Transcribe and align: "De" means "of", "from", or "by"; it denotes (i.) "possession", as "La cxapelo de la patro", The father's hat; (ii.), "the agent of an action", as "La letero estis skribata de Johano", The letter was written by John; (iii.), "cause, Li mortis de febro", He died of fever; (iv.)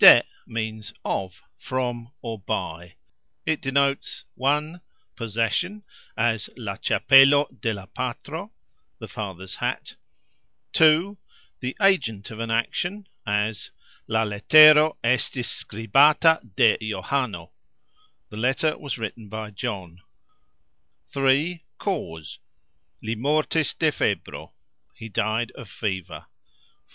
"De" 0.03 0.23
means 0.47 0.91
"of", 1.05 1.43
"from", 1.59 2.11
or 2.23 2.39
"by"; 2.39 2.95
it 3.45 3.61
denotes 3.61 4.25
(i.) 4.43 4.79
"possession", 5.15 5.83
as 6.17 6.49
"La 6.57 6.75
cxapelo 6.77 7.45
de 7.61 7.71
la 7.71 7.85
patro", 7.85 8.51
The 8.97 9.07
father's 9.07 9.53
hat; 9.57 9.97
(ii.), 10.79 11.17
"the 11.59 11.77
agent 11.79 12.31
of 12.31 12.39
an 12.39 12.49
action", 12.49 13.07
as 13.27 13.69
"La 14.07 14.25
letero 14.25 14.97
estis 15.03 15.47
skribata 15.47 16.41
de 16.55 16.79
Johano", 16.81 17.51
The 18.29 18.37
letter 18.37 18.75
was 18.79 18.97
written 18.97 19.29
by 19.29 19.51
John; 19.51 20.01
(iii.), 21.15 21.63
"cause, 21.77 22.39
Li 23.03 23.13
mortis 23.13 23.75
de 23.75 23.91
febro", 23.91 24.53
He 24.95 25.09
died 25.09 25.51
of 25.51 25.69
fever; 25.69 26.25
(iv.) 26.25 26.85